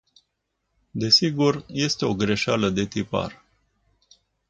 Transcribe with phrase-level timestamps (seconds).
[0.91, 3.45] Desigur, este o greșeală de tipar.